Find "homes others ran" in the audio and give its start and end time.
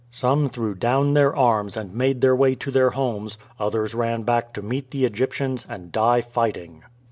2.89-4.23